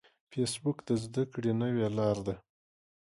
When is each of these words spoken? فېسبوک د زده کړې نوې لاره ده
فېسبوک 0.31 0.77
د 0.87 0.89
زده 1.03 1.23
کړې 1.33 1.51
نوې 1.61 1.87
لاره 1.97 2.21
ده 2.27 2.35